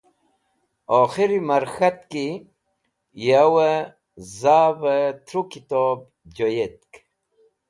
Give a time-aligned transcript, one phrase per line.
[0.99, 2.27] Okhirri mar k̃hat ki
[3.25, 3.77] yawẽ
[4.39, 5.99] zavẽ tru trukitob
[6.35, 6.91] joyetk.